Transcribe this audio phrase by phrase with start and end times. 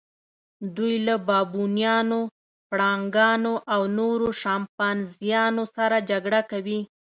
[0.75, 2.19] دوی له بابونانو،
[2.69, 6.79] پړانګانو او نورو شامپانزیانو سره جګړه کوي.